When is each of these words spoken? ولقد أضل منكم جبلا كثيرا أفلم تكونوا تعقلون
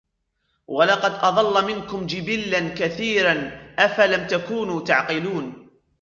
ولقد 0.67 1.11
أضل 1.13 1.65
منكم 1.67 2.05
جبلا 2.07 2.69
كثيرا 2.69 3.51
أفلم 3.79 4.27
تكونوا 4.27 4.81
تعقلون 4.81 5.69